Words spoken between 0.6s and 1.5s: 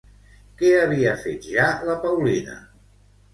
Què havia fet